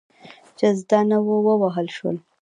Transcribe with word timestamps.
چې 0.57 0.67
زده 0.79 0.99
نه 1.09 1.17
وو، 1.25 1.37
ووهل 1.47 1.87
شول. 1.97 2.17